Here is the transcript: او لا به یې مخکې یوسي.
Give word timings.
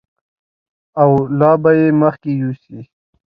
او 1.01 1.09
لا 1.39 1.51
به 1.61 1.71
یې 1.79 1.87
مخکې 2.01 2.31
یوسي. 2.41 2.79